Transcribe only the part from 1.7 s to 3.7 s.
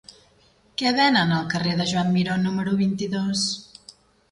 de Joan Miró número vint-i-dos?